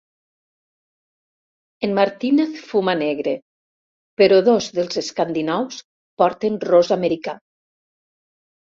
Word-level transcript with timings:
En 1.87 1.93
Martínez 1.99 2.57
fuma 2.71 2.97
negre, 3.03 3.35
però 4.23 4.41
dos 4.49 4.71
dels 4.81 5.01
escandinaus 5.05 5.81
porten 6.25 6.63
ros 6.69 6.95
americà. 7.01 7.41